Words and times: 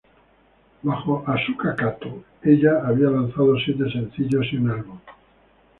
Bajo 0.83 1.23
Asuka 1.27 1.75
Katō, 1.75 2.23
ella 2.43 2.81
había 2.87 3.11
lanzado 3.11 3.53
siete 3.63 3.83
sencillos 3.91 4.47
y 4.51 4.57
un 4.57 4.71
álbum. 4.71 4.99